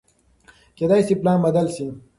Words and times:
کېدای 0.77 1.01
شي 1.07 1.13
پلان 1.21 1.37
بدل 1.45 1.67
شي. 1.75 1.85